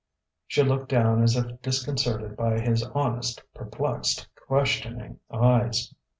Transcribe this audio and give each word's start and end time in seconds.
She 0.47 0.63
looked 0.63 0.89
down 0.89 1.21
as 1.21 1.35
if 1.35 1.61
disconcerted 1.61 2.35
by 2.35 2.57
his 2.59 2.81
honest, 2.95 3.43
perplexed, 3.53 4.27
questioning 4.47 5.19
eyes. 5.31 5.93